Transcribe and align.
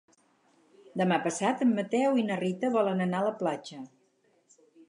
Demà 1.01 1.19
passat 1.25 1.61
en 1.67 1.75
Mateu 1.81 2.19
i 2.21 2.25
na 2.31 2.39
Rita 2.41 2.75
volen 2.79 3.07
anar 3.09 3.23
a 3.23 3.29
la 3.31 3.37
platja. 3.43 3.83